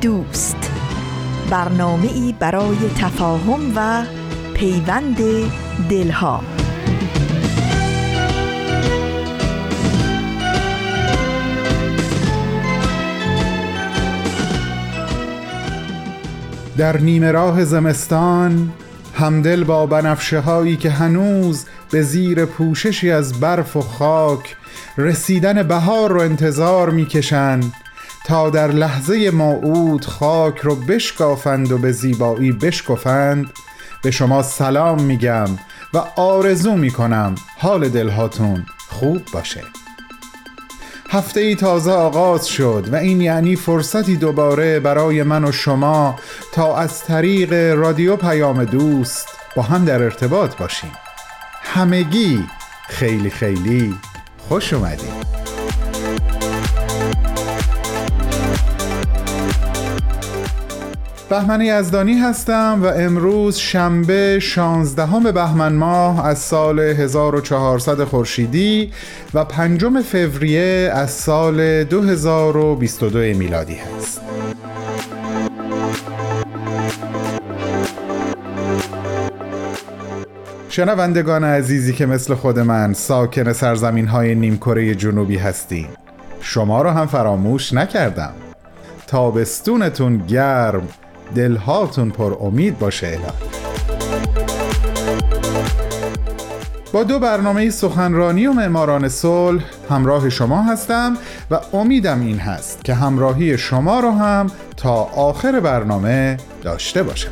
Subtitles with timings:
[0.00, 0.72] دوست.
[1.50, 4.04] برنامه ای برای تفاهم و
[4.54, 5.18] پیوند
[5.90, 6.42] دلها.
[16.76, 18.72] در نیمه راه زمستان
[19.14, 24.56] همدل با بنفشه هایی که هنوز به زیر پوششی از برف و خاک
[24.98, 27.72] رسیدن بهار رو انتظار می‌کشند.
[28.30, 33.50] تا در لحظه موعود خاک رو بشکافند و به زیبایی بشکفند
[34.02, 35.48] به شما سلام میگم
[35.94, 39.62] و آرزو می‌کنم حال دلهاتون خوب باشه.
[41.10, 46.16] هفته ای تازه آغاز شد و این یعنی فرصتی دوباره برای من و شما
[46.52, 50.92] تا از طریق رادیو پیام دوست با هم در ارتباط باشیم.
[51.62, 52.46] همگی
[52.88, 53.94] خیلی خیلی
[54.48, 55.19] خوش اومدید.
[61.30, 68.92] بهمن یزدانی هستم و امروز شنبه 16 بهمن ماه از سال 1400 خورشیدی
[69.34, 74.20] و پنجم فوریه از سال 2022 میلادی هست.
[80.68, 85.88] شنوندگان عزیزی که مثل خود من ساکن سرزمین های نیمکره جنوبی هستیم
[86.40, 88.32] شما رو هم فراموش نکردم.
[89.06, 90.88] تابستونتون گرم
[91.34, 93.50] دلهاتون پر امید باشه الهی
[96.92, 101.16] با دو برنامه سخنرانی و معماران صلح همراه شما هستم
[101.50, 104.46] و امیدم این هست که همراهی شما رو هم
[104.76, 107.30] تا آخر برنامه داشته باشم.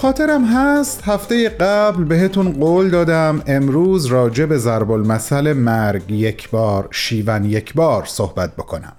[0.00, 6.88] خاطرم هست هفته قبل بهتون قول دادم امروز راجع به ضرب المثل مرگ یک بار
[6.90, 8.92] شیون یک بار صحبت بکنم.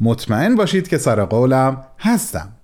[0.00, 2.55] مطمئن باشید که سر قولم هستم.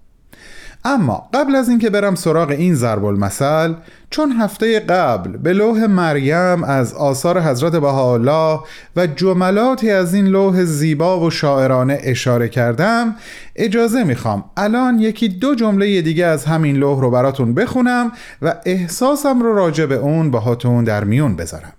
[0.84, 3.75] اما قبل از اینکه برم سراغ این ضرب المثل
[4.10, 8.60] چون هفته قبل به لوح مریم از آثار حضرت بهاءالله
[8.97, 13.15] و جملاتی از این لوح زیبا و شاعرانه اشاره کردم
[13.56, 18.12] اجازه می‌خوام الان یکی دو جمله دیگه از همین لوح رو براتون بخونم
[18.43, 21.72] و احساسم رو راجع به اون باهاتون در میون بذارم.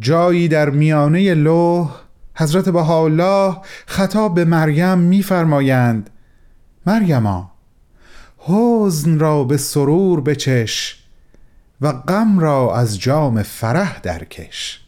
[0.00, 1.90] جایی در میانه لوح
[2.34, 3.56] حضرت بهاءالله
[3.86, 6.10] خطاب به مریم میفرمایند
[6.86, 7.26] مریم
[8.46, 11.04] حزن را به سرور بچش
[11.80, 14.80] و غم را از جام فرح درکش.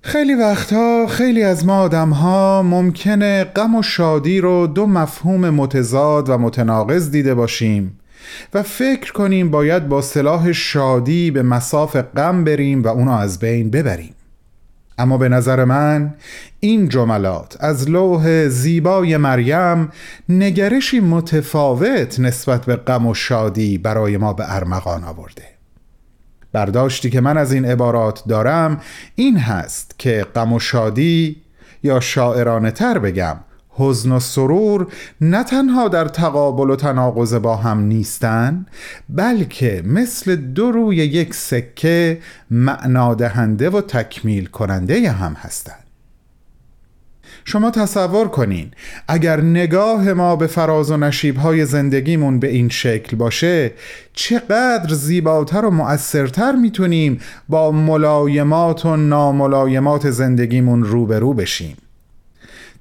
[0.00, 6.28] خیلی وقتها خیلی از ما آدم ها ممکنه غم و شادی رو دو مفهوم متضاد
[6.28, 7.98] و متناقض دیده باشیم
[8.54, 13.70] و فکر کنیم باید با سلاح شادی به مساف غم بریم و اونو از بین
[13.70, 14.14] ببریم.
[14.98, 16.14] اما به نظر من
[16.60, 19.88] این جملات از لوح زیبای مریم
[20.28, 25.42] نگرشی متفاوت نسبت به غم و شادی برای ما به ارمغان آورده.
[26.52, 28.80] برداشتی که من از این عبارات دارم
[29.14, 31.36] این هست که غم و شادی
[31.82, 33.36] یا شاعرانه تر بگم
[33.78, 34.86] حزن و سرور
[35.20, 38.66] نه تنها در تقابل و تناقض با هم نیستند
[39.08, 42.18] بلکه مثل دو روی یک سکه
[42.50, 45.84] معنادهنده و تکمیل کننده هم هستند
[47.44, 48.70] شما تصور کنین
[49.08, 53.72] اگر نگاه ما به فراز و نشیبهای زندگیمون به این شکل باشه
[54.12, 61.76] چقدر زیباتر و مؤثرتر می‌تونیم با ملایمات و ناملایمات زندگیمون روبرو بشیم.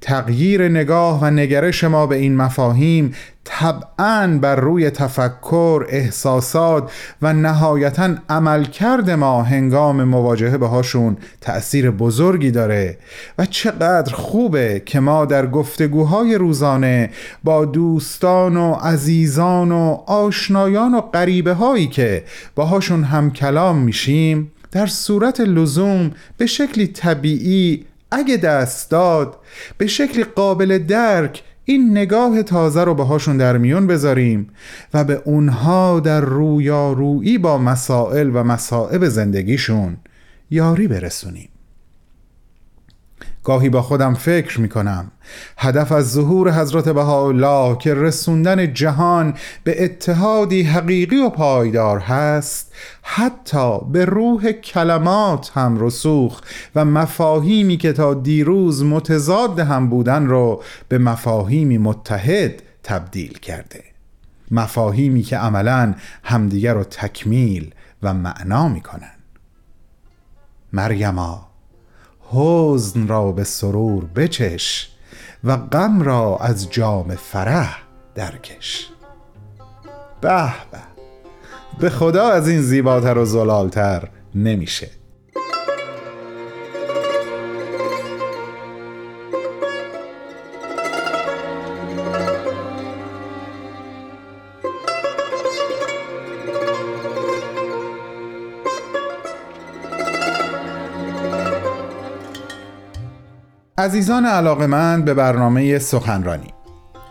[0.02, 3.14] تغییر نگاه و نگرش ما به این مفاهیم
[3.44, 6.92] طبعا بر روی تفکر، احساسات
[7.22, 12.98] و نهایتا عملکرد ما هنگام مواجهه باهاشون تأثیر بزرگی داره
[13.38, 17.10] و چقدر خوبه که ما در گفتگوهای روزانه
[17.44, 22.24] با دوستان و عزیزان و آشنایان و غریبه هایی که
[22.56, 29.38] باهاشون هم کلام میشیم در صورت لزوم به شکلی طبیعی اگه دست داد
[29.78, 34.50] به شکل قابل درک این نگاه تازه رو باهاشون در میون بذاریم
[34.94, 39.98] و به اونها در رویارویی با مسائل و مسائب زندگیشون
[40.52, 41.50] یاری برسونیم.
[43.48, 45.12] گاهی با خودم فکر می کنم
[45.58, 49.34] هدف از ظهور حضرت بهاءالله که رسوندن جهان
[49.64, 56.42] به اتحادی حقیقی و پایدار هست حتی به روح کلمات هم رسوخ
[56.76, 63.84] و مفاهیمی که تا دیروز متضاد هم بودن رو به مفاهیمی متحد تبدیل کرده.
[64.52, 65.94] مفاهیمی که عملا
[66.24, 67.74] همدیگر رو تکمیل
[68.04, 69.16] و معنا می کنن
[70.74, 71.20] مریم
[72.32, 74.90] حزن را به سرور بچش
[75.44, 77.78] و غم را از جام فرح
[78.16, 78.90] درکش.
[80.22, 80.80] به به
[81.80, 84.90] به خدا از این زیباتر و زلالتر نمیشه.
[103.88, 106.54] عزیزان علاقمند به برنامه سخنرانی.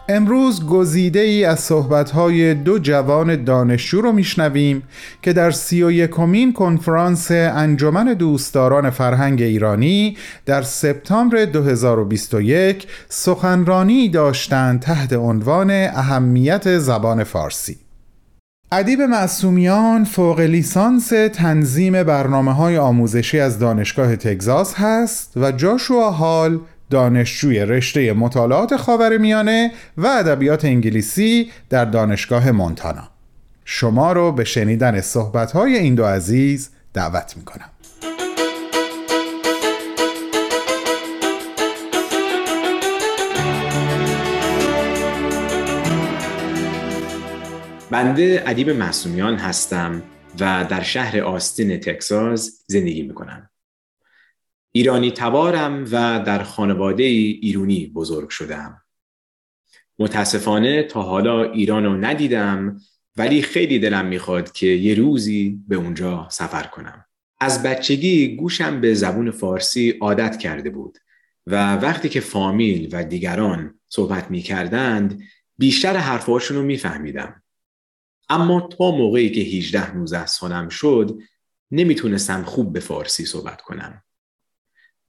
[0.08, 4.82] امروز گزیده ای از صحبتهای دو جوان دانشجو رو میشنویم
[5.23, 14.81] که در سی و یکمین کنفرانس انجمن دوستداران فرهنگ ایرانی در سپتامبر 2021 سخنرانی داشتند
[14.81, 17.86] تحت عنوان اهمیت زبان فارسی.
[18.78, 26.61] ادیب معصومیان فوق لیسانس تنظیم برنامه های آموزشی از دانشگاه تگزاس هست و جاشوا هال
[26.90, 33.08] دانشجوی رشته مطالعات خاورمیانه و ادبیات انگلیسی در دانشگاه مونتانا.
[33.64, 37.70] شما رو به شنیدن صحبت‌های این دو عزیز دعوت می‌کنم.
[47.91, 50.03] بنده ادیب معصومیان هستم
[50.41, 53.50] و در شهر آستین تکساس زندگی می‌کنم.
[54.73, 58.83] ایرانی تبارم و در خانواده ایرونی بزرگ شدم.
[59.99, 62.81] متاسفانه تا حالا ایران رو ندیدم
[63.17, 67.05] ولی خیلی دلم می‌خواد که یه روزی به اونجا سفر کنم.
[67.41, 70.99] از بچگی گوشم به زبون فارسی عادت کرده بود
[71.47, 75.23] و وقتی که فامیل و دیگران صحبت می‌کردند
[75.59, 77.43] بیشتر حرفاشون رو میفهمیدم.
[78.28, 81.19] اما تا موقعی که 18 19 سالم شد
[81.70, 84.02] نمی‌تونستم خوب به فارسی صحبت کنم.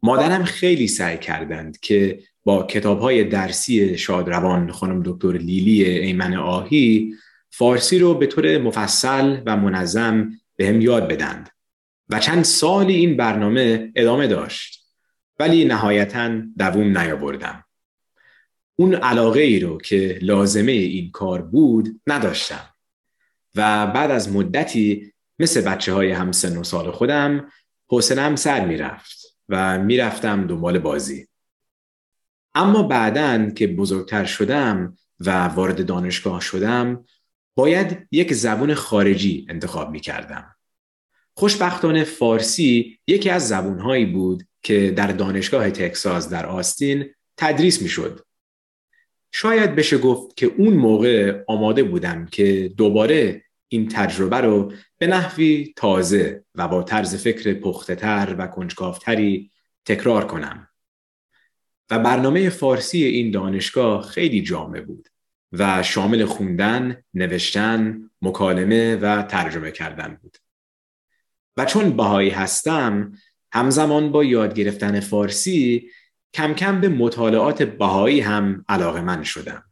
[0.03, 7.13] مادرم خیلی سعی کردند که با کتاب های درسی شادروان خانم دکتر لیلی ایمن آهی
[7.49, 11.49] فارسی رو به طور مفصل و منظم به هم یاد بدند
[12.09, 14.87] و چند سالی این برنامه ادامه داشت.
[15.39, 17.63] ولی نهایتا دووم نیاوردم.
[18.75, 22.69] اون علاقه ای رو که لازمه این کار بود نداشتم.
[23.57, 27.51] و بعد از مدتی مثل بچه های همسن و سال خودم
[27.87, 31.27] حوصلم سر می‌رفت و می‌رفتم دنبال بازی
[32.55, 37.05] اما بعدا که بزرگتر شدم و وارد دانشگاه شدم
[37.55, 40.55] باید یک زبون خارجی انتخاب می کردم.
[41.33, 47.05] خوشبختانه فارسی یکی از زبونهایی بود که در دانشگاه تکساس در آستین
[47.37, 48.19] تدریس می شد.
[49.31, 55.73] شاید بشه گفت که اون موقع آماده بودم که دوباره این تجربه رو به نحوی
[55.75, 59.51] تازه و با طرز فکر پختهتر و کنجکافتری
[59.85, 60.67] تکرار کنم.
[61.91, 65.07] و برنامه فارسی این دانشگاه خیلی جامع بود
[65.51, 70.37] و شامل خوندن، نوشتن، مکالمه و ترجمه کردن بود.
[71.57, 73.11] و چون بهایی هستم،
[73.51, 75.89] همزمان با یاد گرفتن فارسی
[76.33, 79.63] کم کم به مطالعات بهایی هم علاقه من شدم.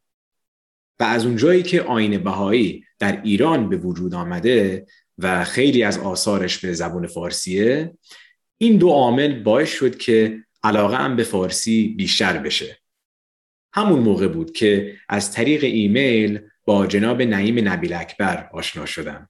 [1.00, 4.86] و از اونجایی که آین بهایی در ایران به وجود آمده
[5.18, 7.94] و خیلی از آثارش به زبان فارسیه
[8.58, 12.78] این دو عامل باعث شد که علاقه هم به فارسی بیشتر بشه.
[13.74, 19.30] همون موقع بود که از طریق ایمیل با جناب نعیم نبیل اکبر آشنا شدم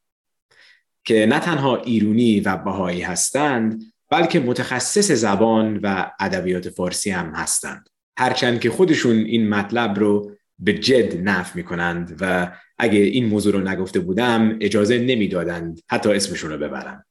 [1.05, 7.89] که نه تنها ایرونی و بهایی هستند بلکه متخصص زبان و ادبیات فارسی هم هستند.
[8.17, 13.59] هرچند که خودشون این مطلب رو به جد نف می‌کنند و اگه این موضوع رو
[13.59, 17.05] نگفته بودم اجازه نمی‌دادند حتی اسمشون رو ببرم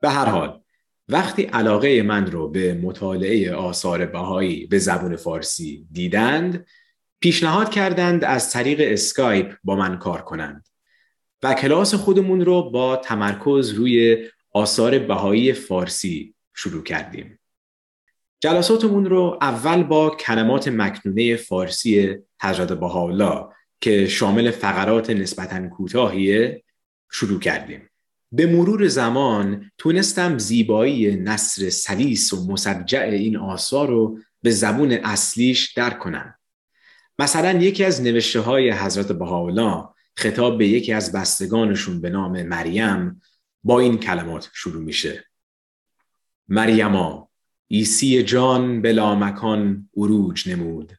[0.00, 0.60] به هر حال
[1.08, 6.66] وقتی علاقه من رو به مطالعه آثار بهایی به زبون فارسی دیدند
[7.20, 10.68] پیشنهاد کردند از طریق اسکایپ با من کار کنند
[11.42, 17.38] و کلاس خودمون رو با تمرکز روی آثار بهایی فارسی شروع کردیم.
[18.40, 23.46] جلساتمون رو اول با کلمات مکنونه فارسی حضرت بهاءالله
[23.80, 26.64] که شامل فقرات نسبتا کوتاهیه
[27.10, 27.90] شروع کردیم.
[28.32, 35.72] به مرور زمان تونستم زیبایی نصر سلیس و مسجع این آثار رو به زبون اصلیش
[35.72, 36.34] درک کنم.
[37.18, 43.22] مثلا یکی از نوشته های حضرت بهاءالله خطاب به یکی از بستگانشون به نام مریم
[43.64, 45.24] با این کلمات شروع میشه.
[46.48, 47.27] مریما
[47.68, 50.92] ایسی جان بلا مکان اروج نمود.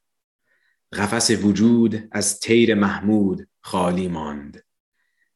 [0.94, 4.64] قفس وجود از تیر محمود خالی ماند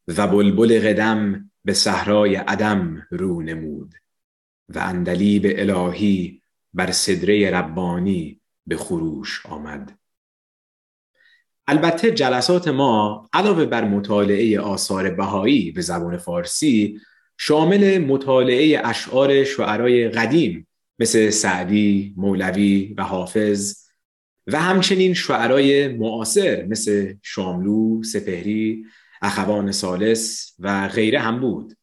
[0.08, 3.94] و بلبل قدم به صحرای عدم رو نمود
[4.70, 6.42] و اندلیب الهی
[6.74, 10.00] بر صدره ربانی به خروش آمد.
[11.68, 17.00] البته جلسات ما علاوه بر مطالعه آثار بهایی به زبان فارسی
[17.38, 20.68] شامل مطالعه اشعار شعرای قدیم
[21.00, 23.84] مثل سعدی، مولوی و حافظ
[24.48, 28.86] و همچنین شعرای معاصر مثل شاملو، سپهری،
[29.22, 31.78] اخوان سالس و غیره هم بود.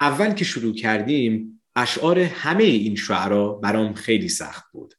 [0.00, 4.94] اول که شروع کردیم اشعار همه این شعرا برام خیلی سخت بود.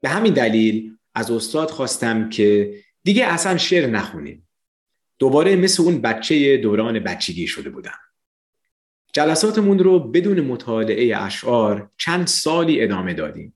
[0.00, 2.74] به همین دلیل از استاد خواستم که
[3.04, 4.48] دیگه اصلا شعر نخونیم.
[5.18, 7.98] دوباره مثل اون بچه دوران بچگی شده بودم.
[9.12, 13.54] جلساتمون رو بدون مطالعه اشعار چند سالی ادامه دادیم.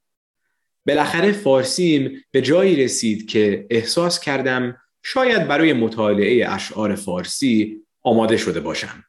[0.86, 8.60] بالاخره فارسیم به جایی رسید که احساس کردم شاید برای مطالعه اشعار فارسی آماده شده
[8.60, 9.04] باشم.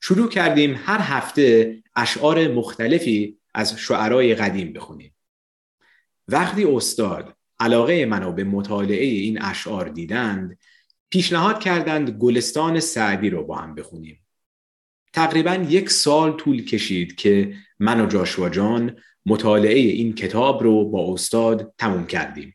[0.00, 5.14] شروع کردیم هر هفته اشعار مختلفی از شعرای قدیم بخونیم.
[6.28, 10.58] وقتی استاد علاقه منو به مطالعه این اشعار دیدند
[11.10, 14.20] پیشنهاد کردند گلستان سعدی رو با هم بخونیم.
[15.18, 18.96] تقریبا یک سال طول کشید که من و جاشوا جان
[19.26, 22.54] مطالعه این کتاب رو با استاد تموم کردیم.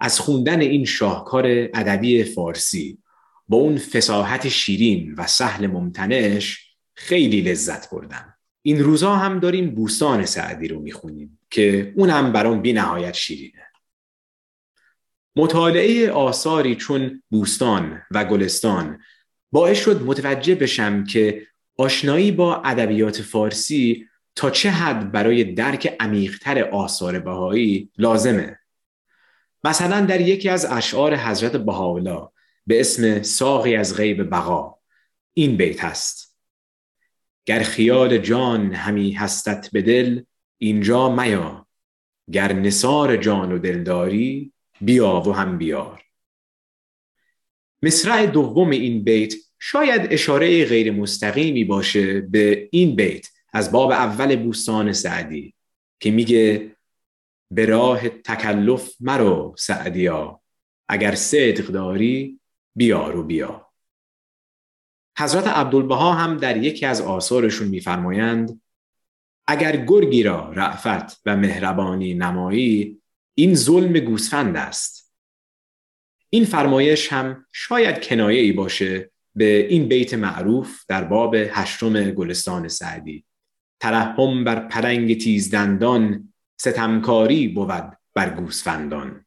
[0.00, 2.98] از خوندن این شاهکار ادبی فارسی
[3.48, 8.34] با اون فساحت شیرین و سهل ممتنش خیلی لذت بردم.
[8.62, 13.66] این روزا هم داریم بوستان سعدی رو می‌خونیم که اونم برام بی نهایت شیرینه.
[15.36, 18.98] مطالعه آثاری چون بوستان و گلستان
[19.52, 21.46] باعث شد متوجه بشم که
[21.76, 28.58] آشنایی با ادبیات فارسی تا چه حد برای درک عمیقتر آثار بهایی لازمه؟
[29.64, 32.28] مثلا در یکی از اشعار حضرت بهاءالله
[32.66, 34.74] به اسم ساقی از غیب بقا
[35.34, 36.38] این بیت هست.
[37.46, 40.22] گر خیال جان همی هستت به دل
[40.58, 41.66] اینجا میا.
[42.32, 46.02] گر نصار جان و دلداری بیا و هم بیار.
[47.82, 54.36] مصرع دوم این بیت شاید اشاره غیر مستقیمی باشه به این بیت از باب اول
[54.36, 55.54] بوستان سعدی
[56.00, 56.76] که میگه
[57.50, 60.40] به راه تکلف مرو سعدیا
[60.88, 62.40] اگر صدق داری
[62.74, 63.68] بیار و بیا.
[65.18, 68.60] حضرت عبدالبها هم در یکی از آثارشون میفرمایند
[69.46, 73.02] اگر گرگی را رعفت و مهربانی نمایی
[73.34, 75.12] این ظلم گوسفند است.
[76.30, 82.68] این فرمایش هم شاید کنایه ای باشه به این بیت معروف در باب هشتم گلستان
[82.68, 83.24] سعدی.
[83.80, 89.24] ترحم بر پرنگ تیزدندان ستمکاری بود بر گوسفندان.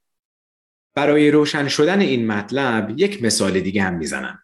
[0.95, 4.39] برای روشن شدن این مطلب یک مثال دیگه هم می‌زنم.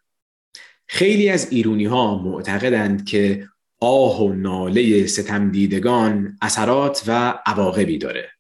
[0.88, 3.48] خیلی از ایرونی ها معتقدند که
[3.80, 8.32] آه و ناله ستم دیدگان اثرات و عواقبی داره.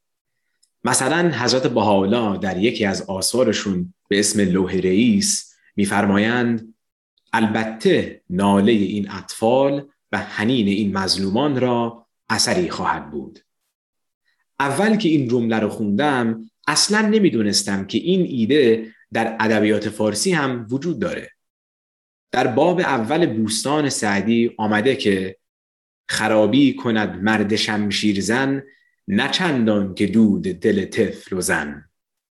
[0.83, 6.70] مثلا حضرت بهاءالله در یکی از آثارشون به اسم لوح رئیس میفرمایند
[7.33, 13.39] البته ناله این اطفال و حنین این مظلومان را اثری خواهد بود.
[14.59, 20.67] اول که این جمله رو خوندم اصلا نمی‌دونستم که این ایده در ادبیات فارسی هم
[20.69, 21.31] وجود داره.
[22.31, 25.37] در باب اول بوستان سعدی آمده که
[26.09, 28.63] خرابی کند مرد شمشیر زن
[29.07, 31.89] نچندان که دود دل طفل و زن.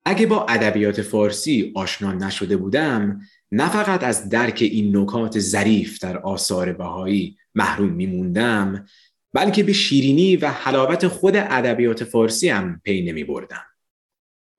[0.05, 3.21] اگه با ادبیات فارسی آشنا نشده بودم
[3.51, 8.85] نه فقط از درک این نکات ظریف در آثار بهایی محروم میموندم
[9.33, 13.63] بلکه به شیرینی و حلاوت خود ادبیات فارسی هم پی نمی بردم.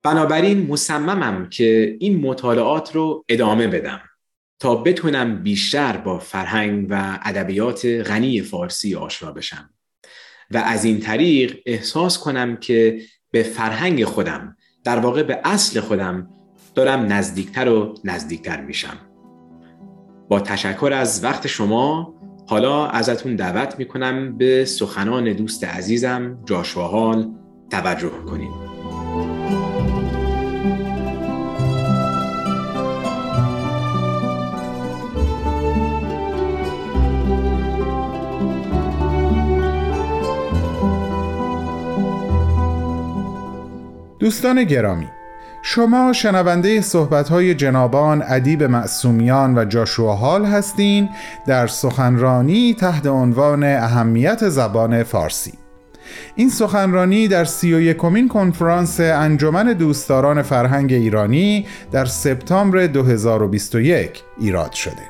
[0.03, 4.01] بنابراین مصممم که این مطالعات رو ادامه بدم
[4.59, 9.69] تا بتونم بیشتر با فرهنگ و ادبیات غنی فارسی آشنا بشم
[10.51, 16.29] و از این طریق احساس کنم که به فرهنگ خودم در واقع به اصل خودم
[16.75, 18.97] دارم نزدیکتر و نزدیکتر میشم.
[20.29, 22.13] با تشکر از وقت شما
[22.47, 27.31] حالا ازتون دعوت می‌کنم به سخنان دوست عزیزم جاشوا حال
[27.69, 28.73] توجه کنید
[44.19, 45.07] دوستان گرامی
[45.65, 51.09] شما شنونده صحبت‌های جنابان ادیب معصومیان و جاشوا حال هستین
[51.47, 55.53] در سخنرانی تحت عنوان اهمیت زبان فارسی.
[56.35, 64.71] این سخنرانی در سی و یکمین کنفرانس انجمن دوستداران فرهنگ ایرانی در سپتامبر 2021 ایراد
[64.71, 65.03] شده.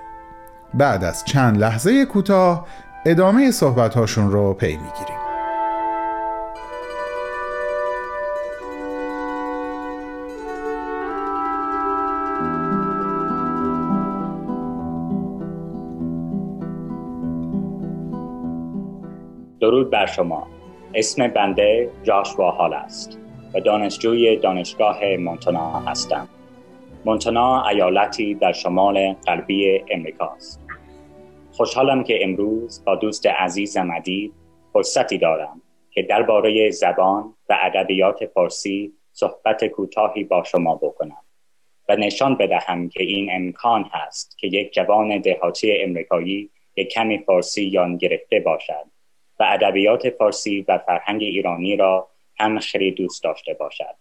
[0.74, 2.68] بعد از چند لحظه کوتاه
[3.06, 5.23] ادامه صحبت‌هاشون رو پی می‌گیریم.
[19.94, 20.48] بر شما.
[20.94, 23.20] اسم بنده جاشوا هال است
[23.54, 26.30] و دانشجوی دانشگاه مونتانا هستم.
[27.06, 30.62] مونتانا ایالتی در شمال غربی امریکاست
[31.52, 34.34] خوشحالم که امروز با دوست عزیزم ادیب
[34.74, 41.24] فرصتی دارم که درباره زبان و ادبیات فارسی صحبت کوتاهی با شما بکنم
[41.90, 47.64] و نشان بدهم که این امکان هست که یک جوان دهاتی امریکایی یک کمی فارسی
[47.64, 48.93] یان گرفته باشد.
[49.44, 52.08] ادبیات فارسی و فرهنگ ایرانی را
[52.40, 53.96] هم خیلی دوست داشته باشد.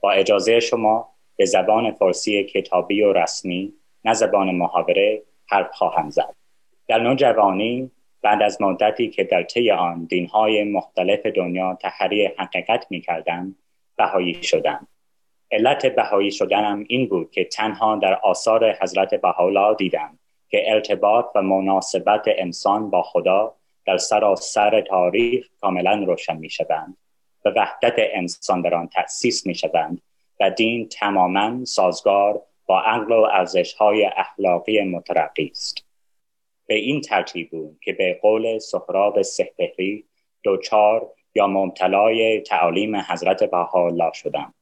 [0.00, 3.72] با اجازه شما به زبان فارسی کتابی و رسمی
[4.04, 6.34] نه زبان محاوره حرف خواهم زد.
[6.88, 7.90] در نوجوانی
[8.22, 13.54] بعد از مدتی که در طی آن دینهای مختلف دنیا تحری حقیقت می کردم
[13.96, 14.88] بهایی شدم.
[15.50, 20.18] علت بهایی شدنم این بود که تنها در آثار حضرت بهاءالله دیدم
[20.48, 23.54] که ارتباط و مناسبت انسان با خدا
[23.86, 26.96] در سراسر تاریخ کاملا روشن می شوند
[27.44, 30.02] و وحدت انسان در آن تأسیس می شوند
[30.40, 35.84] و دین تماما سازگار با عقل و ارزش های اخلاقی مترقی است.
[36.66, 40.04] به این ترتیب بود که به قول سهراب سهتهری
[40.42, 44.54] دوچار یا ممتلای تعالیم حضرت بهاءالله شدم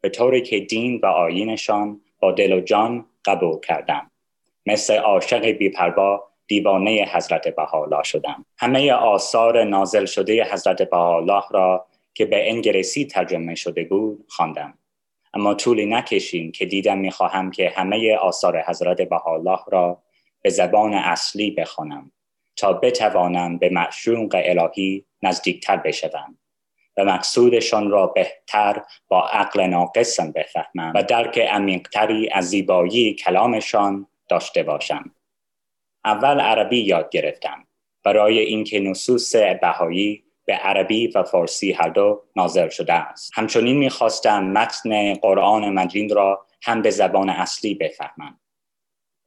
[0.00, 4.10] به طوری که دین و آینشان با دل و جان قبول کردم.
[4.66, 8.46] مثل عاشق بیپروا دیوانه حضرت بهاءالله شدم.
[8.58, 14.78] همه آثار نازل شده حضرت بهاءالله را که به انگلیسی ترجمه شده بود خواندم.
[15.34, 20.02] اما طولی نکشین که دیدم می‌خواهم که همه آثار حضرت بهاءالله را
[20.42, 22.12] به زبان اصلی بخوانم
[22.56, 26.38] تا بتوانم به معشوق الهی نزدیکتر بشوم
[26.96, 34.62] و مقصودشان را بهتر با عقل ناقصم بفهمم و درک عمیقتری از زیبایی کلامشان داشته
[34.62, 35.14] باشم.
[36.04, 37.66] اول عربی یاد گرفتم.
[38.04, 43.32] برای اینکه نصوص بهایی به عربی و فارسی هر دو نازل شده است.
[43.34, 48.40] همچنین می‌خواستم متن قرآن مجید را هم به زبان اصلی بفهمم.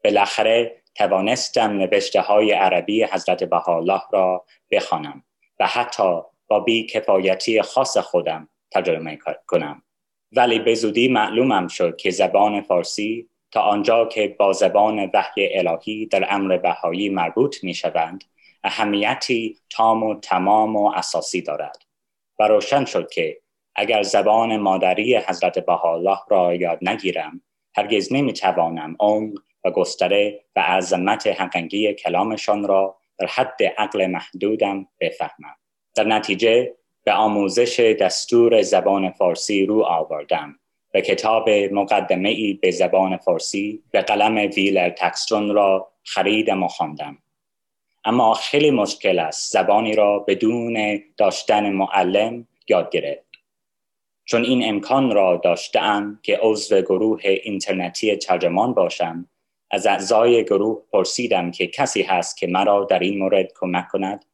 [0.03, 5.23] بالاخره توانستم نوشته های عربی حضرت بهاءالله را بخوانم
[5.59, 9.83] و حتی با بی کفایتی خاص خودم ترجمه کنم.
[10.31, 16.05] ولی به زودی معلومم شد که زبان فارسی تا آنجا که با زبان وحی الهی
[16.05, 18.23] در امر بهایی مربوط می شوند
[18.63, 21.77] اهمیتی تام و تمام و اساسی دارد.
[22.39, 23.37] و روشن شد که
[23.75, 27.41] اگر زبان مادری حضرت بهاءالله را یاد نگیرم
[27.75, 34.87] هرگز نمی توانم عمق و گستره و عظمت حقیقی کلامشان را در حد عقل محدودم
[34.99, 35.55] بفهمم.
[35.95, 40.59] در نتیجه به آموزش دستور زبان فارسی رو آوردم.
[40.93, 47.17] و کتاب مقدمه ای به زبان فارسی به قلم ویلر تکستون را خریدم و خواندم.
[48.05, 53.27] اما خیلی مشکل است زبانی را بدون داشتن معلم یاد گرفت.
[54.25, 59.29] چون این امکان را داشتم که عضو گروه اینترنتی ترجمان باشم
[59.71, 64.25] از اعضای گروه پرسیدم که کسی هست که مرا در این مورد کمک کند.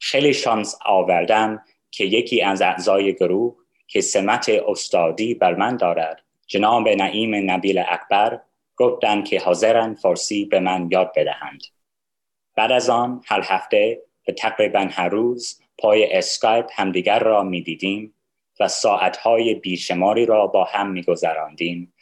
[0.00, 6.20] خیلی شانس آوردم که یکی از اعضای گروه که سمت استادی بر من دارد.
[6.46, 8.40] جناب نعیم نبیل اکبر
[8.76, 11.62] گفتند که حاضرن فارسی به من یاد بدهند.
[12.56, 18.14] بعد از آن هر هفته و تقریبا هر روز پای اسکایپ همدیگر را می‌دیدیم
[18.60, 21.94] و ساعتهای بیشماری را با هم میگذراندیم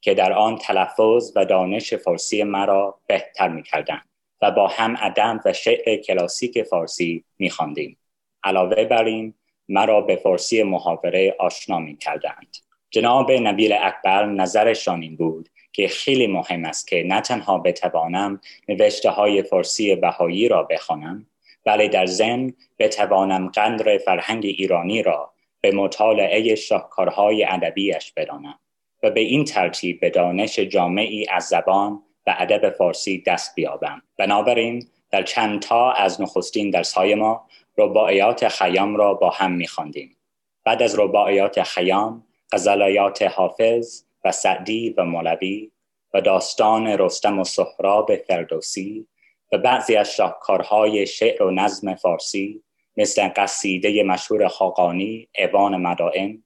[0.00, 4.08] که در آن تلفظ و دانش فارسی مرا بهتر می‌کردند
[4.42, 7.98] و با هم ادم و شعر کلاسیک فارسی میخواندیم.
[8.44, 9.34] علاوه بر این
[9.68, 12.56] مرا به فارسی محاوره آشنا می کردند.
[12.90, 19.10] جناب نبیل اکبر نظرشان این بود که خیلی مهم است که نه تنها بتوانم نوشته
[19.10, 21.26] های فارسی بهایی را بخوانم
[21.64, 28.58] بله در ضمن بتوانم قدر فرهنگ ایرانی را به مطالعه شاهکارهای ادبیش بدانم
[29.02, 34.86] و به این ترتیب به دانش جامعی از زبان و ادب فارسی دست بیابم بنابراین
[35.10, 37.46] در چند تا از نخستین درسهای ما
[37.78, 40.16] رباعیات خیام را با هم میخواندیم.
[40.64, 45.70] بعد از رباعیات خیام غزلیات حافظ و سعدی و مولوی
[46.14, 49.08] و داستان رستم و سهراب فردوسی
[49.52, 52.62] و بعضی از شاهکارهای شعر و نظم فارسی
[52.96, 56.44] مثل قصیده مشهور خاقانی ایوان مدائن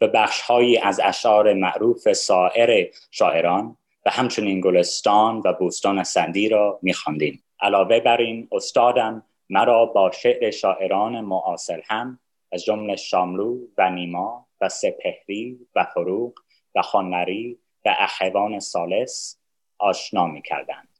[0.00, 7.42] و بخشهایی از اشعار معروف سایر شاعران و همچنین گلستان و بوستان سندی را میخواندیم.
[7.60, 12.20] علاوه بر این استادم مرا با شعر شاعران معاصر هم
[12.52, 16.34] از جمله شاملو و نیما و سپهری و فروغ
[16.74, 19.38] و خانری و اخوان سالس
[19.78, 20.98] آشنا می کردند.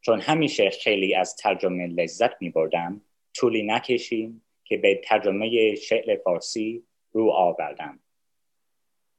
[0.00, 3.00] چون همیشه خیلی از ترجمه لذت می بردم
[3.34, 8.00] طولی نکشیم که به ترجمه شعر فارسی رو آوردم.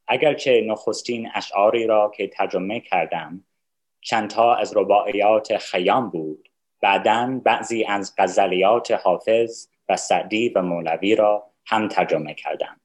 [0.08, 3.44] اگرچه نخستین اشعاری را که ترجمه کردم
[4.02, 6.51] چندتا از رباعیات خیام بود
[6.82, 12.80] بعدا بعضی از غزلیات حافظ و سعدی و مولوی را هم ترجمه کردم.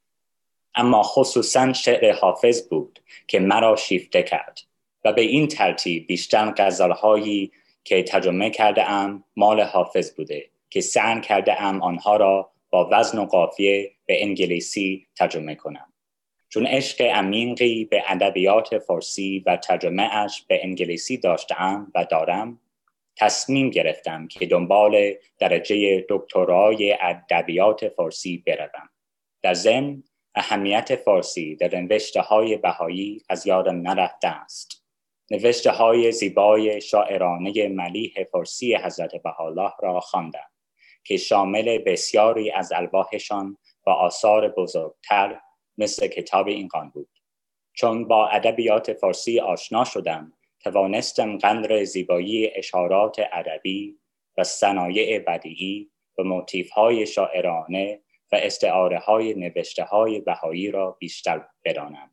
[0.75, 4.61] اما خصوصا شعر حافظ بود که مرا شیفته کرد
[5.05, 7.53] و به این ترتیب بیشتر غزلهایی
[7.85, 13.19] که ترجمه کرده ام مال حافظ بوده که سعی کرده ام آنها را با وزن
[13.19, 15.93] و قافیه به انگلیسی ترجمه کنم.
[16.49, 22.61] چون عشق عمیقی به ادبیات فارسی و ترجمه اش به انگلیسی داشتم و دارم
[23.19, 28.89] تصمیم گرفتم که دنبال درجه دکترای ادبیات فارسی بروم.
[29.43, 30.03] در ضمن
[30.35, 34.87] اهمیت فارسی در نوشته های بهایی از یادم نرفته است.
[35.31, 40.51] نوشته های زیبای شاعرانه ملیح فارسی حضرت بهاءالله را خواندم
[41.05, 45.41] که شامل بسیاری از الواحشان و آثار بزرگتر
[45.79, 47.09] مثل کتاب اینقان بود.
[47.73, 50.33] چون با ادبیات فارسی آشنا شدم
[50.67, 53.99] توانستم قدر زیبایی اشارات ادبی
[54.39, 58.01] و صنایع بدیعی و موتیف های شاعرانه
[58.33, 62.11] و استعاره های نوشته های بهایی را بیشتر بدانم.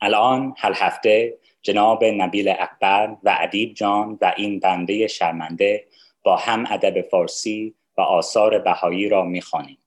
[0.00, 5.86] الان هر هفته جناب نبیل اکبر و ادیب جان و این بنده شرمنده
[6.22, 9.78] با هم ادب فارسی و آثار بهایی را می‌خوانیم.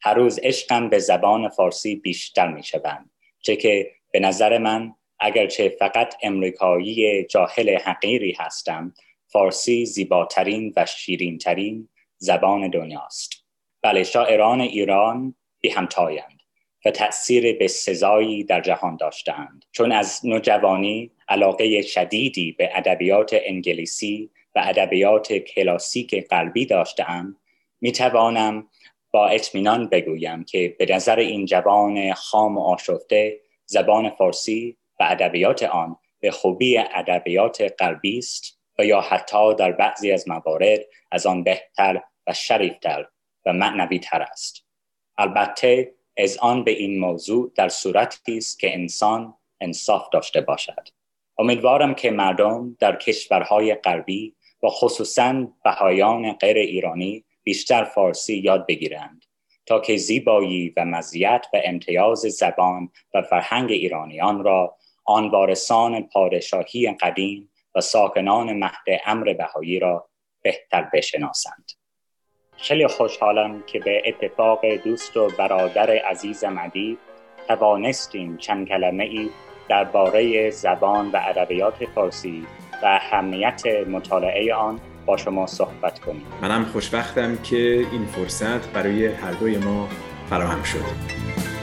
[0.00, 3.10] هر روز عشقم به زبان فارسی بیشتر می شوند
[3.40, 8.94] چه که به نظر من اگرچه فقط امریکایی جاهل حقیری هستم
[9.26, 13.32] فارسی زیباترین و شیرینترین زبان دنیاست.
[13.82, 16.40] بله شاعران ایران بی همتایند
[16.84, 24.30] و تأثیر به سزایی در جهان داشتند چون از نوجوانی علاقه شدیدی به ادبیات انگلیسی
[24.54, 27.36] و ادبیات کلاسیک قلبی داشتم
[27.80, 28.68] می توانم
[29.10, 35.62] با اطمینان بگویم که به نظر این جوان خام و آشفته زبان فارسی و ادبیات
[35.62, 40.80] آن به خوبی ادبیات غربی است و یا حتی در بعضی از موارد
[41.10, 43.06] از آن بهتر و شریفتر
[43.46, 44.66] و معنوی تر است.
[45.18, 50.88] البته از آن به این موضوع در صورتی است که انسان انصاف داشته باشد.
[51.38, 59.24] امیدوارم که مردم در کشورهای غربی و خصوصا بهایان غیر ایرانی بیشتر فارسی یاد بگیرند
[59.66, 66.96] تا که زیبایی و مزیت و امتیاز زبان و فرهنگ ایرانیان را آن وارثان پادشاهی
[67.00, 70.08] قدیم و ساکنان مهد امر بهایی را
[70.42, 71.70] بهتر بشناسند.
[72.56, 76.98] خیلی خوشحالم که به اتفاق دوست و برادر عزیزم ادیب
[77.48, 79.30] توانستیم چند کلمه ای
[79.68, 82.46] درباره زبان و ادبیات فارسی
[82.82, 86.26] و اهمیت مطالعه آن با شما صحبت کنیم.
[86.42, 89.88] منم خوشبختم که این فرصت برای هر دوی ما
[90.30, 91.53] فراهم شد.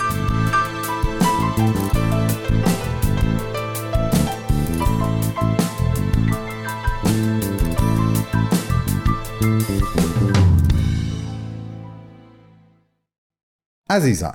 [13.91, 14.33] عزیزان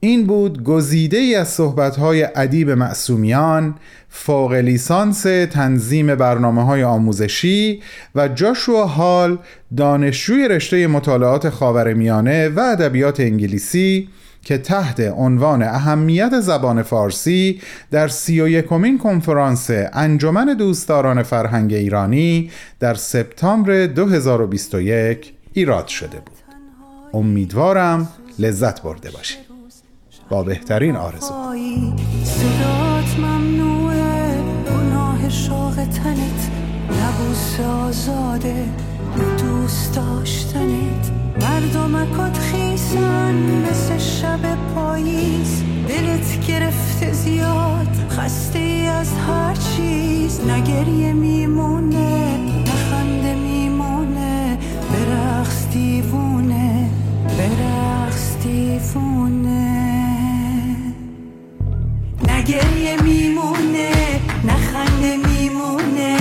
[0.00, 3.74] این بود گزیده ای از صحبت‌های ادیب معصومیان
[4.08, 7.82] فوق لیسانس تنظیم برنامه های آموزشی
[8.14, 9.38] و جاشوا هال
[9.76, 14.08] دانشجوی رشته مطالعات خاورمیانه و ادبیات انگلیسی
[14.44, 22.50] که تحت عنوان اهمیت زبان فارسی در سی و یکمین کنفرانس انجمن دوستداران فرهنگ ایرانی
[22.80, 26.42] در سپتامبر 2021 ایراد شده بود.
[27.14, 29.38] امیدوارم لذت برده باشید
[30.28, 31.34] با بهترین آرزو.
[32.24, 33.72] صدات ممنوعه.
[35.86, 36.50] تنت.
[36.90, 38.64] نبوس آزاده.
[39.38, 41.10] دوست داشتنت.
[41.40, 45.62] مردمکات خیسن مثل شب پاییز.
[45.88, 47.88] دلت گرفته زیاد.
[48.10, 48.58] خسته
[49.00, 50.40] از هر چیز.
[50.40, 52.38] نگریه میمونه.
[52.66, 54.58] نخنده میمونه.
[54.92, 56.90] برقص دیوونه.
[57.38, 58.01] برقص
[58.42, 59.72] دیوونه
[62.28, 63.90] نه گریه میمونه
[64.44, 66.18] نه خنده میمونه.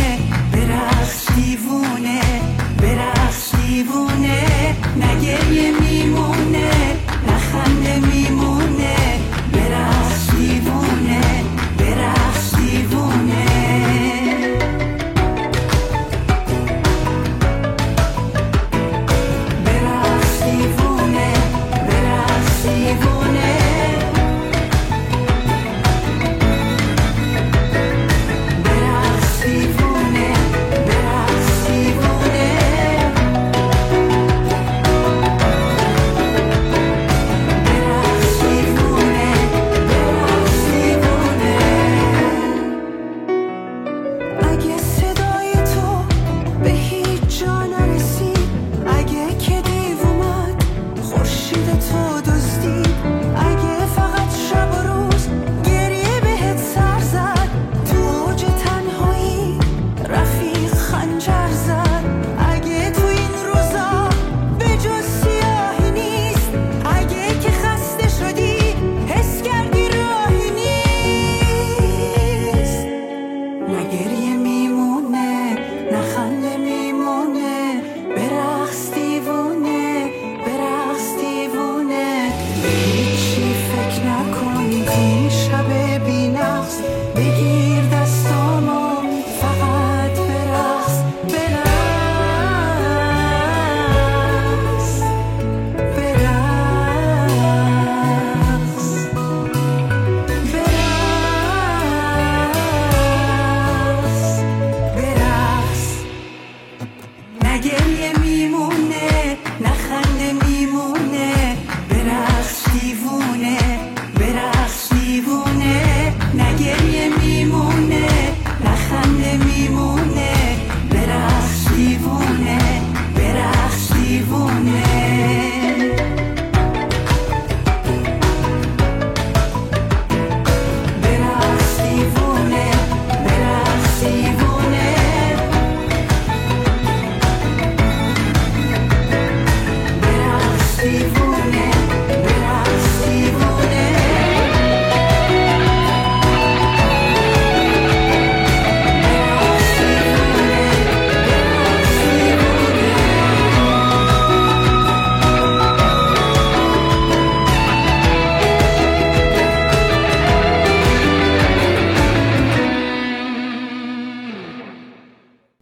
[0.53, 2.21] برخش دیوونه
[2.81, 4.39] برخش دیوونه.
[4.95, 5.60] نه گریه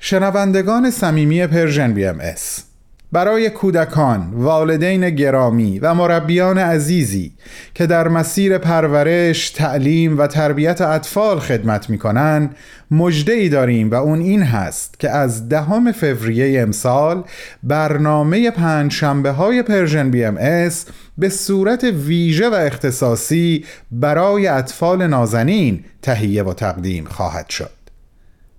[0.10, 2.64] شنوندگان صمیمی Persian BMS.
[3.12, 7.32] برای کودکان، والدین گرامی و مربیان عزیزی
[7.74, 12.56] که در مسیر پرورش، تعلیم و تربیت اطفال خدمت می کنند
[12.92, 17.24] مژده ای داریم و اون این هست که از دهم فوریه امسال
[17.64, 20.86] برنامه پنج شنبه های Persian BMS
[21.18, 27.79] به صورت ویژه و اختصاصی برای اطفال نازنین تهیه و تقدیم خواهد شد.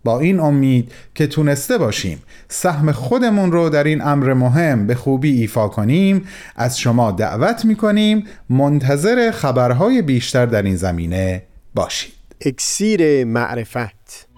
[0.04, 5.40] با این امید که تونسته باشیم سهم خودمون رو در این امر مهم به خوبی
[5.40, 6.24] ایفا کنیم
[6.56, 11.42] از شما دعوت می‌کنیم منتظر خبرهای بیشتر در این زمینه
[11.74, 12.12] باشید.
[12.40, 14.28] اکسیر معرفت.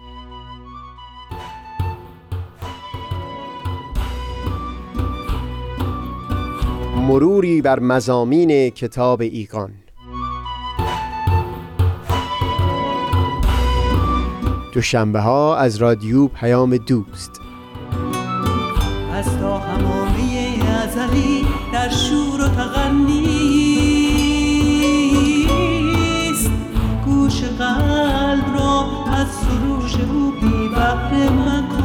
[6.97, 9.82] مروری بر مزامین کتاب ایقان
[14.73, 17.41] دوشنبه ها از رادیو پیام دوست.
[19.15, 23.13] از تا همامه ازلی در شور و تغنیست
[27.05, 31.82] گوش قلب را از سروش او بی بهره مکن.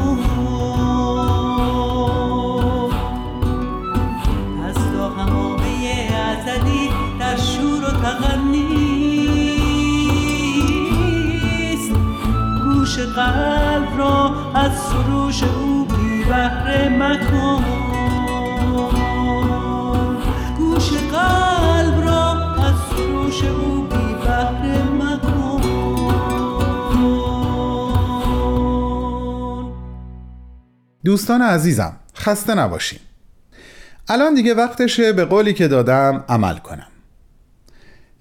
[12.99, 17.63] قلب را از سروش او بی بهره مکن.
[20.57, 24.13] گوش قلب را از سروش او بی
[24.99, 25.61] مکن.
[31.05, 32.99] دوستان عزیزم خسته نباشیم
[34.07, 36.87] الان دیگه وقتشه به قولی که دادم عمل کنم.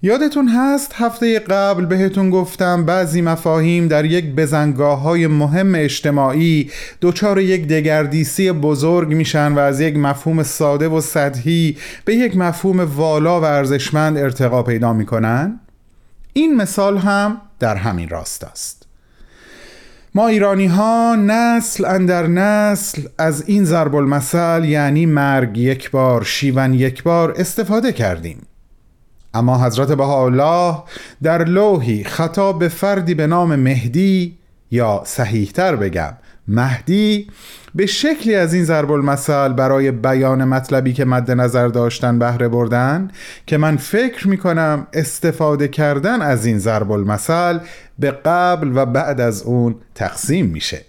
[0.01, 7.39] یادتون هست هفته قبل بهتون گفتم بعضی مفاهیم در یک بزنگاه های مهم اجتماعی دچار
[7.39, 13.41] یک دگردیسی بزرگ میشن و از یک مفهوم ساده و سطحی به یک مفهوم والا
[13.41, 15.59] و ارزشمند ارتقا پیدا می‌کنن؟
[16.33, 18.87] این مثال هم در همین راست است
[20.15, 26.73] ما ایرانی ها نسل اندر نسل از این ضرب المثل یعنی مرگ یک بار شیون
[26.73, 28.47] یک بار استفاده کردیم
[29.37, 30.83] اما حضرت بهاءالله
[31.23, 34.37] در لوحی خطاب به فردی به نام مهدی
[34.71, 36.13] یا صحیحتر بگم
[36.47, 37.27] مهدی
[37.75, 43.11] به شکلی از این ضرب المثل برای بیان مطلبی که مد نظر داشتن بهره بردن
[43.45, 47.59] که من فکر می کنم استفاده کردن از این ضرب المثل
[47.99, 50.81] به قبل و بعد از اون تقسیم میشه.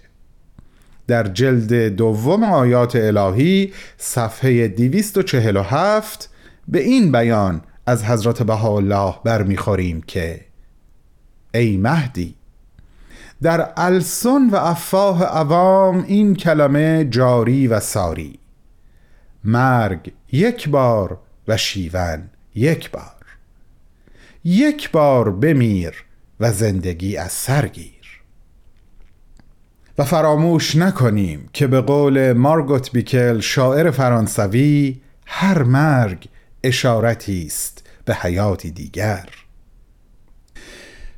[1.07, 6.29] در جلد دوم آیات الهی صفحه 247
[6.67, 10.45] به این بیان از حضرت بهاءالله برمیخوریم که
[11.53, 12.35] ای مهدی
[13.41, 18.39] در السن و افواه عوام این کلمه جاری و ساری.
[19.43, 23.25] مرگ یک بار و شیون یک بار.
[24.43, 26.05] یک بار بمیر
[26.39, 28.21] و زندگی از سرگیر
[29.97, 36.27] و فراموش نکنیم که به قول مارگوت بیکل شاعر فرانسوی هر مرگ
[36.63, 39.29] اشارتی است به حیاتی دیگر.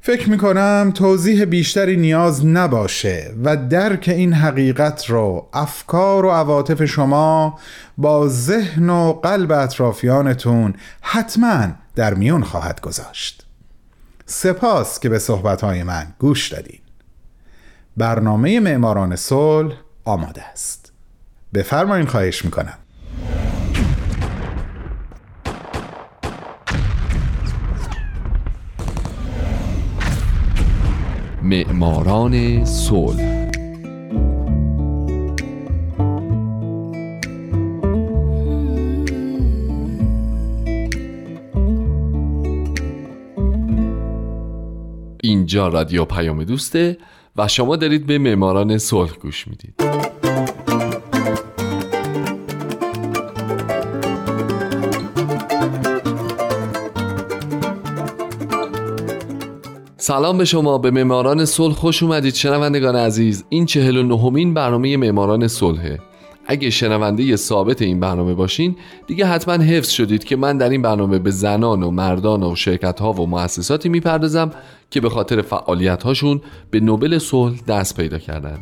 [0.04, 6.86] فکر می کنم توضیح بیشتری نیاز نباشه و درک این حقیقت رو افکار و عواطف
[6.86, 7.60] شما
[7.98, 13.46] با ذهن و قلب اطرافیانتون حتما در میون خواهد گذاشت.
[14.26, 16.80] سپاس که به صحبتهای من گوش دادین.
[17.98, 19.74] برنامه معماران صلح
[20.04, 20.92] آماده است.
[21.54, 22.78] بفرمایین خواهش می‌کنم.
[31.44, 33.52] معماران صلح.
[45.24, 46.98] اینجا رادیو پیام دوسته
[47.36, 49.76] و شما دارید به معماران صلح گوش می‌دید.
[60.04, 62.34] سلام به شما به معماران صلح خوش اومدید.
[62.34, 66.00] شنوندگان عزیز این چهل و نهمین برنامه معماران صلحه.
[66.48, 68.76] اگه شنونده ثابت این برنامه باشین
[69.08, 73.00] دیگه حتما حفظ شدید که من در این برنامه به زنان و مردان و شرکت
[73.00, 74.52] ها و مؤسساتی می‌پردازم
[74.92, 78.60] که به خاطر فعالیت هاشون به نوبل صلح دست پیدا کردن.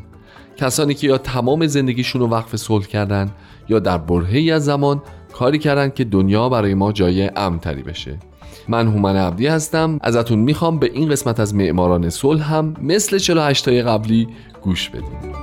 [0.58, 3.32] کسانی که یا تمام زندگیشون رو وقف صلح کردن
[3.70, 5.02] یا در برهی از زمان
[5.34, 8.29] کاری کردن که دنیا برای ما جای امتری بشه.
[8.70, 10.00] من هومن عبدی هستم.
[10.02, 14.28] ازتون می‌خوام به این قسمت از معماران صلح هم مثل 48 تای قبلی
[14.62, 15.34] گوش بدیم.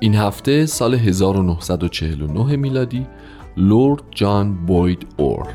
[0.00, 3.06] این هفته سال 1949 میلادی
[3.56, 5.48] لورد جان بوید اور.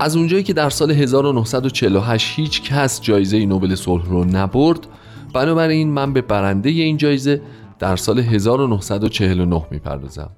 [0.00, 4.86] از اونجایی که در سال 1948 هیچ کس جایزه نوبل صلح رو نبرد
[5.34, 7.42] بنابراین من به برنده این جایزه
[7.78, 10.30] در سال 1949 می‌پردازم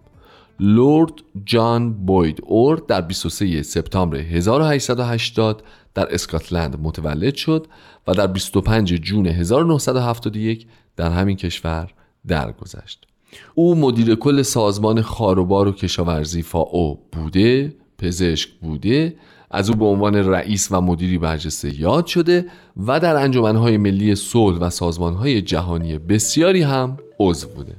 [0.61, 1.12] لورد
[1.44, 5.62] جان بوید اور در 23 سپتامبر 1880
[5.94, 7.66] در اسکاتلند متولد شد
[8.07, 11.90] و در 25 جون 1971 در همین کشور
[12.27, 13.07] درگذشت.
[13.55, 19.16] او مدیر کل سازمان خاروبار و کشاورزی فاو بوده، پزشک بوده،
[19.53, 22.47] از او به عنوان رئیس و مدیری برجسته یاد شده
[22.87, 27.77] و در انجمنهای ملی صلح و سازمانهای جهانی بسیاری هم عضو بوده.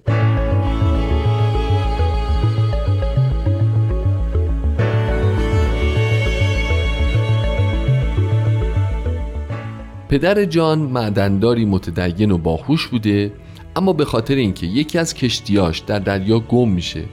[10.09, 13.33] پدر جان معدنداری متدین و باهوش بوده
[13.75, 17.03] اما به خاطر اینکه یکی از کشتیاش در دریا گم میشه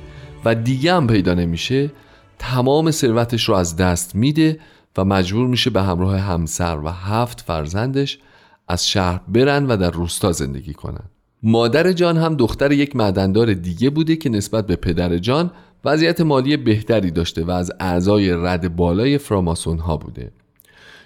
[0.45, 1.91] و دیگه هم پیدا نمیشه
[2.41, 4.59] تمام ثروتش رو از دست میده
[4.97, 8.19] و مجبور میشه به همراه همسر و هفت فرزندش
[8.69, 11.05] از شهر برن و در روستا زندگی کنن.
[11.43, 15.51] مادر جان هم دختر یک معدندار دیگه بوده که نسبت به پدر جان
[15.85, 20.33] وضعیت مالی بهتری داشته و از اعضای رد بالای فراماسون ها بوده.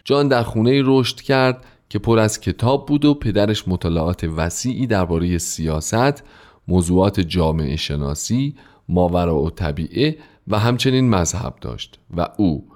[0.04, 5.38] جان در خونه رشد کرد که پر از کتاب بود و پدرش مطالعات وسیعی درباره
[5.38, 6.22] سیاست،
[6.68, 8.54] موضوعات جامعه شناسی،
[8.88, 10.16] ماورا و طبیعه
[10.48, 12.68] و همچنین مذهب داشت و او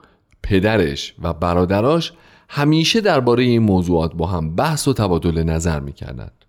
[0.43, 2.13] پدرش و برادراش
[2.49, 6.45] همیشه درباره این موضوعات با هم بحث و تبادل نظر می‌کردند.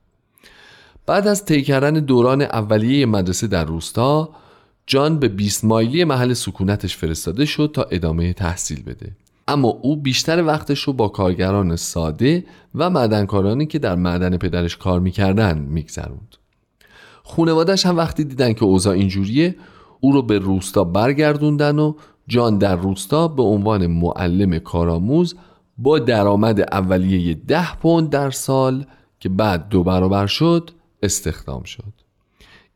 [1.06, 4.30] بعد از طی کردن دوران اولیه مدرسه در روستا
[4.88, 9.12] جان به 20 مایلی محل سکونتش فرستاده شد تا ادامه تحصیل بده
[9.48, 12.46] اما او بیشتر وقتش رو با کارگران ساده
[12.76, 16.36] و معدنکارانی که در معدن پدرش کار می‌کردن میگذروند
[17.24, 19.56] خونوادش هم وقتی دیدن که اوضاع اینجوریه
[20.00, 21.94] او رو به روستا برگردوندن و
[22.28, 25.36] جان در روستا به عنوان معلم کارآموز
[25.78, 28.86] با درآمد اولیه ده پوند در سال
[29.20, 30.72] که بعد دو برابر شد
[31.04, 31.94] استخدام شد.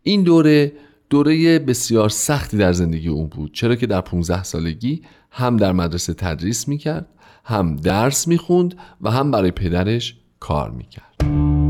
[0.03, 0.74] این دوره
[1.09, 5.01] دوره بسیار سختی در زندگی او بود چرا که در 15 سالگی
[5.32, 7.05] هم در مدرسه تدریس می‌کرد
[7.43, 11.62] هم درس می‌خوند و هم برای پدرش کار می‌کرد.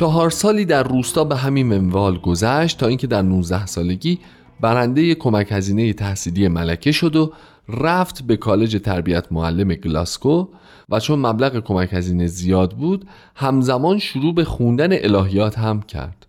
[0.00, 4.18] چهار سالی در روستا به همین منوال گذشت تا اینکه در 19 سالگی
[4.60, 7.32] برنده کمک هزینه تحصیلی ملکه شد و
[7.68, 10.48] رفت به کالج تربیت معلم گلاسکو
[10.88, 16.26] و چون مبلغ کمک هزینه زیاد بود همزمان شروع به خوندن الهیات هم کرد.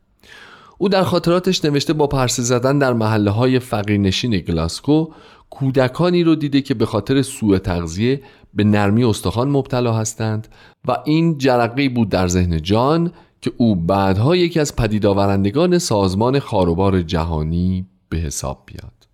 [0.77, 5.07] او در خاطراتش نوشته با پرسه زدن در محله های فقیرنشین گلاسکو
[5.49, 8.21] کودکانی رو دیده که به خاطر سوء تغذیه
[8.53, 10.47] به نرمی استخوان مبتلا هستند
[10.87, 13.11] و این جرقه بود در ذهن جان
[13.41, 19.07] که او بعدها یکی از پدیدآورندگان سازمان خاروبار جهانی به حساب بیاد.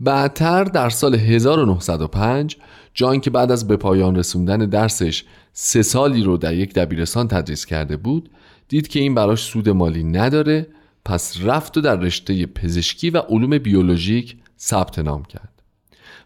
[0.00, 2.56] بعدتر در سال 1905
[2.94, 7.66] جان که بعد از به پایان رسوندن درسش سه سالی رو در یک دبیرستان تدریس
[7.66, 8.30] کرده بود
[8.68, 10.66] دید که این براش سود مالی نداره
[11.04, 15.62] پس رفت و در رشته پزشکی و علوم بیولوژیک ثبت نام کرد.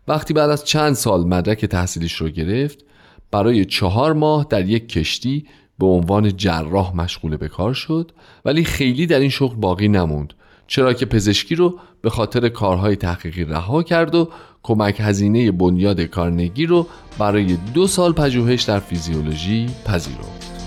[0.08, 2.84] وقتی بعد از چند سال مدرک تحصیلیش رو گرفت
[3.30, 5.46] برای چهار ماه در یک کشتی
[5.80, 8.12] به عنوان جراح مشغول به کار شد
[8.44, 10.32] ولی خیلی در این شغل باقی نموند
[10.66, 14.28] چرا که پزشکی رو به خاطر کارهای تحقیقی رها کرد و
[14.62, 16.86] کمک هزینه بنیاد کارنگی رو
[17.18, 20.59] برای دو سال پژوهش در فیزیولوژی پذیرفت.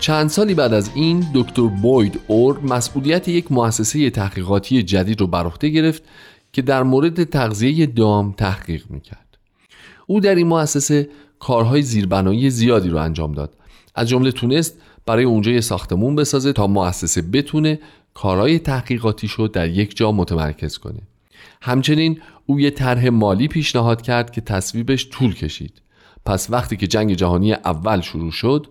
[0.00, 5.46] چند سالی بعد از این دکتر بوید اور مسئولیت یک مؤسسه تحقیقاتی جدید رو بر
[5.46, 6.02] عهده گرفت
[6.52, 9.38] که در مورد تغذیه دام تحقیق می‌کرد.
[10.06, 13.56] او در این مؤسسه کارهای زیربنایی زیادی رو انجام داد.
[13.94, 17.78] از جمله تونست برای اونجا یه ساختمون بسازه تا مؤسسه بتونه
[18.14, 21.00] کارهای تحقیقاتی شد در یک جا متمرکز کنه.
[21.62, 25.82] همچنین او یه طرح مالی پیشنهاد کرد که تصویبش طول کشید.
[26.24, 28.66] پس وقتی که جنگ جهانی اول شروع شد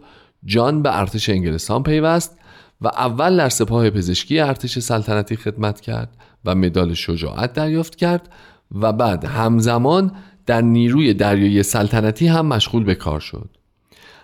[0.46, 2.40] جان به ارتش انگلستان پیوست
[2.82, 6.10] و اول در سپاه پزشکی ارتش سلطنتی خدمت کرد
[6.46, 8.30] و مدال شجاعت دریافت کرد
[8.72, 10.12] و بعد همزمان
[10.46, 13.50] در نیروی دریایی سلطنتی هم مشغول به کار شد.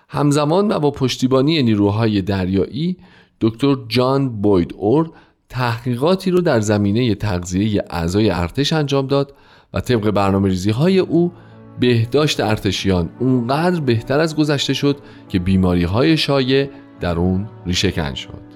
[0.10, 2.98] همزمان و با پشتیبانی نیروهای دریایی
[3.42, 5.12] دکتر جان بوید اور
[5.50, 9.34] تحقیقاتی رو در زمینه تغذیه اعضای ارتش انجام داد
[9.74, 11.32] و طبق برنامه ریزی های او
[11.80, 14.98] بهداشت ارتشیان اونقدر بهتر از گذشته شد
[15.30, 16.70] که بیماری های شایع
[17.00, 18.56] در اون ریشهکن شد.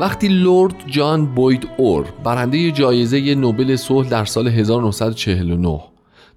[0.00, 5.80] وقتی لورد جان بوید اور برنده جایزه نوبل صلح در سال 1949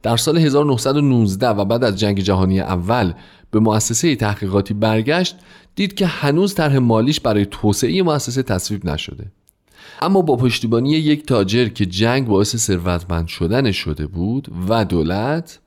[0.04, 3.14] در سال 1919 و بعد از جنگ جهانی اول
[3.52, 5.36] به مؤسسه تحقیقاتی برگشت
[5.76, 9.32] دید که هنوز طرح مالیش برای توسعه مؤسسه تصویب نشده.
[10.02, 15.60] اما با پشتیبانی یک تاجر که جنگ باعث ثروتمند شدن شده بود و دولت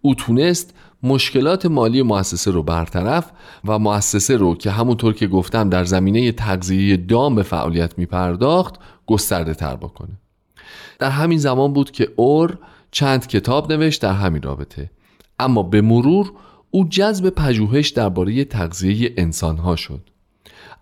[0.00, 3.30] او تونست مشکلات مالی مؤسسه رو برطرف
[3.64, 8.74] و مؤسسه رو که همونطور که گفتم در زمینه تغذیه دام به فعالیت می پرداخت
[9.06, 10.18] گسترده تر بکنه.
[10.98, 12.58] در همین زمان بود که اور
[12.90, 14.90] چند کتاب نوشت در همین رابطه.
[15.38, 16.32] اما به مرور
[16.74, 20.00] او جذب پژوهش درباره تغذیه انسانها شد.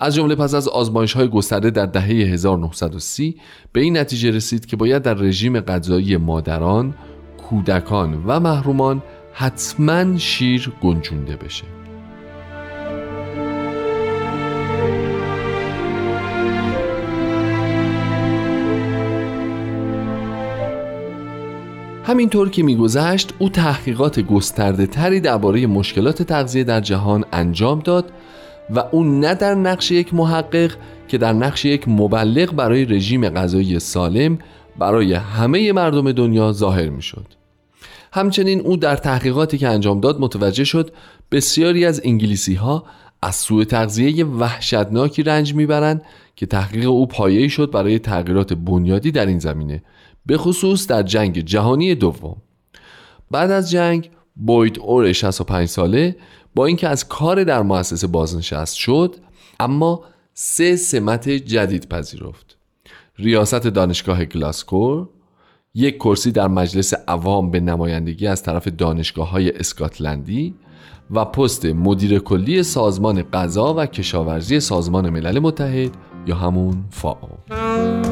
[0.01, 3.37] از جمله پس از آزمایش های گسترده در دهه 1930
[3.73, 6.95] به این نتیجه رسید که باید در رژیم غذایی مادران،
[7.49, 11.82] کودکان و محرومان حتما شیر گنجونده بشه.
[22.13, 28.13] همینطور که میگذشت او تحقیقات گسترده تری درباره مشکلات تغذیه در جهان انجام داد
[28.75, 30.73] و اون نه در نقش یک محقق
[31.09, 34.39] که در نقش یک مبلغ برای رژیم غذایی سالم
[34.79, 37.27] برای همه مردم دنیا ظاهر می شد.
[38.13, 40.93] همچنین او در تحقیقاتی که انجام داد متوجه شد
[41.31, 42.85] بسیاری از انگلیسی ها
[43.23, 46.03] از سوء تغذیه وحشتناکی رنج می‌برند
[46.37, 49.83] که تحقیق او پایه‌ای شد برای تغییرات بنیادی در این زمینه
[50.27, 52.37] به خصوص در جنگ جهانی دوم.
[53.31, 56.17] بعد از جنگ بوید اور 65 ساله
[56.55, 59.17] با اینکه از کار در مؤسسه بازنشست شد
[59.61, 60.05] اما
[60.35, 62.57] سه سمت جدید پذیرفت.
[63.19, 65.07] ریاست دانشگاه گلاسکو
[65.75, 70.55] یک کرسی در مجلس عوام به نمایندگی از طرف دانشگاه های اسکاتلندی
[71.11, 75.91] و پست مدیر کلی سازمان غذا و کشاورزی سازمان ملل متحد
[76.27, 78.12] یا همون فاو.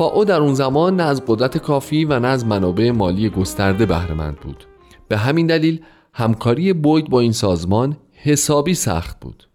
[0.00, 4.36] فاو در اون زمان نه از قدرت کافی و نه از منابع مالی گسترده بهرهمند
[4.36, 4.64] بود.
[5.08, 5.80] به همین دلیل
[6.12, 9.48] همکاری بوید با این سازمان حسابی سخت بود.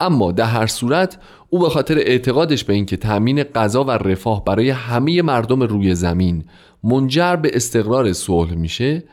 [0.00, 1.18] اما در هر صورت
[1.50, 6.44] او به خاطر اعتقادش به اینکه تأمین غذا و رفاه برای همه مردم روی زمین
[6.84, 9.04] منجر به استقرار صلح میشه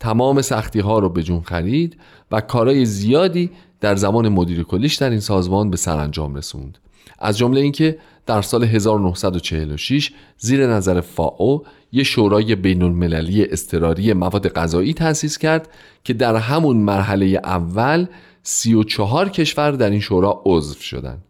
[0.00, 1.96] تمام سختی ها رو به جون خرید
[2.30, 3.50] و کارهای زیادی
[3.80, 6.78] در زمان مدیر کلیش در این سازمان به سرانجام رسوند.
[7.18, 14.48] از جمله اینکه در سال 1946 زیر نظر فاو یه شورای بین المللی استراری مواد
[14.48, 15.68] غذایی تأسیس کرد
[16.04, 18.06] که در همون مرحله اول
[18.42, 21.22] 34 کشور در این شورا عضو شدند.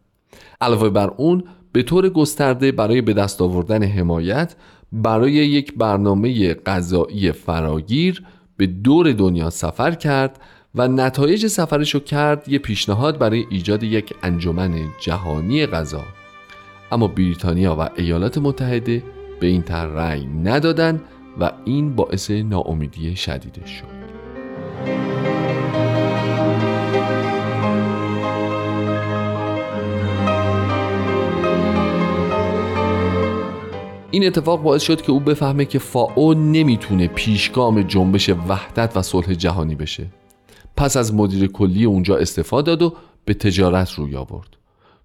[0.60, 4.54] علاوه بر اون به طور گسترده برای به دست آوردن حمایت
[4.92, 8.22] برای یک برنامه غذایی فراگیر
[8.56, 10.40] به دور دنیا سفر کرد
[10.74, 16.04] و نتایج سفرش رو کرد یه پیشنهاد برای ایجاد یک انجمن جهانی غذا
[16.94, 19.02] اما بریتانیا و ایالات متحده
[19.40, 21.00] به این طرح رأی ندادن
[21.40, 24.04] و این باعث ناامیدی شدیدش شد.
[34.10, 39.34] این اتفاق باعث شد که او بفهمه که فاو نمی‌تونه پیشگام جنبش وحدت و صلح
[39.34, 40.06] جهانی بشه.
[40.76, 44.63] پس از مدیر کلی اونجا استفاده داد و به تجارت روی آورد.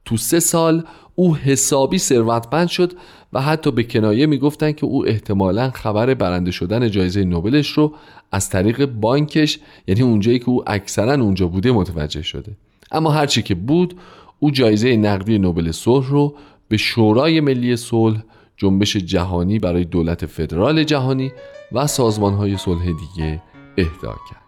[0.10, 0.84] تو سه سال
[1.16, 2.93] او حسابی ثروتمند شد
[3.34, 7.93] و حتی به کنایه می‌گفتن که او احتمالا خبر برنده شدن جایزه نوبلش رو
[8.32, 12.51] از طریق بانکش یعنی اونجایی که او اکثرا اونجا بوده متوجه شده.
[12.91, 13.95] اما هرچی که بود
[14.39, 16.36] او جایزه نقدی نوبل صلح رو
[16.68, 18.24] به شورای ملی صلح
[18.57, 21.32] جنبش جهانی برای دولت فدرال جهانی
[21.72, 23.41] و سازمانهای صلح دیگه
[23.78, 24.39] اهدا کرد.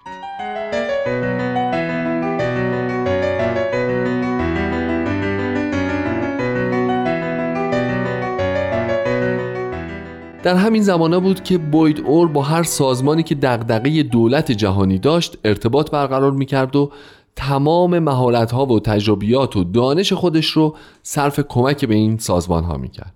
[10.44, 15.38] در همین زمانه بود که بوید اور با هر سازمانی که دغدغه دولت جهانی داشت
[15.46, 16.92] ارتباط برقرار می‌کرد و
[17.36, 22.78] تمام مهارت ها و تجربیات و دانش خودش رو صرف کمک به این سازمان ها
[22.78, 23.14] می‌کرد.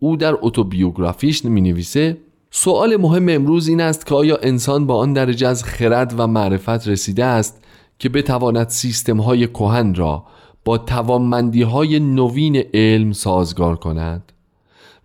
[0.00, 2.16] او در اتوبیوگرافیش می نویسه
[2.50, 6.88] سوال مهم امروز این است که آیا انسان با آن درجه از خرد و معرفت
[6.88, 7.64] رسیده است
[7.98, 10.24] که بتواند سیستم های کهن را
[10.64, 14.33] با توانمندی های نوین علم سازگار کند؟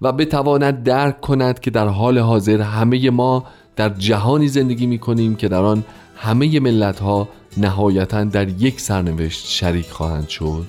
[0.02, 3.46] و بتواند درک کند که در حال حاضر همه ما
[3.76, 5.84] در جهانی زندگی می کنیم که در آن
[6.16, 10.66] همه ملت ها نهایتا در یک سرنوشت شریک خواهند شد.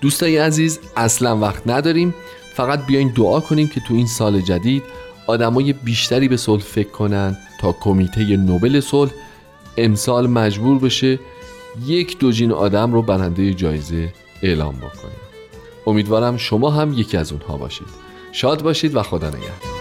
[0.00, 2.14] دوستای عزیز اصلا وقت نداریم.
[2.54, 4.82] فقط بیاین دعا کنیم که تو این سال جدید
[5.28, 9.10] آدمای بیشتری به صلح فکر کنن تا کمیته نوبل صلح
[9.76, 11.18] امسال مجبور بشه
[11.86, 14.12] یک دوجین آدم رو برنده جایزه
[14.42, 15.12] اعلام بکنه.
[15.86, 17.86] امیدوارم شما هم یکی از اونها باشید.
[18.32, 19.78] شاد باشید و خدا نگهدار.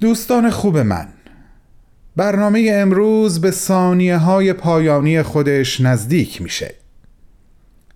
[0.00, 1.15] دوستان خوب من
[2.16, 6.74] برنامه امروز به ثانیه های پایانی خودش نزدیک میشه.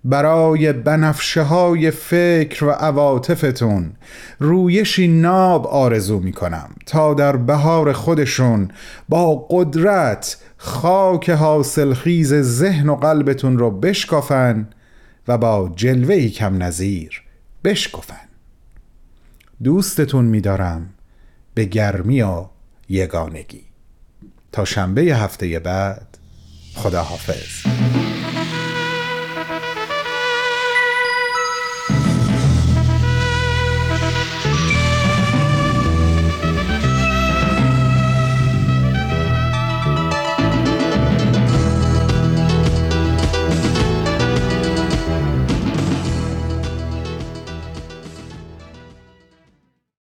[0.04, 3.92] برای بنفشه های فکر و عواطفتون
[4.38, 8.70] رویشی ناب آرزو می‌کنم تا در بهار خودشون
[9.08, 14.68] با قدرت خاک حاصلخیز ذهن و قلبتون رو بشکافن
[15.28, 17.22] و با جلوهی کم نظیر
[17.64, 18.28] بشکفن
[19.62, 20.88] دوستتون میدارم
[21.54, 22.44] به گرمی و
[22.88, 23.69] یگانگی.
[24.52, 26.06] تا شنبه هفته بعد.
[26.74, 27.99] خدا حافظ